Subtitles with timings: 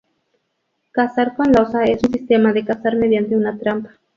[0.89, 3.99] Cazar con losa es un sistema de cazar mediante una trampa.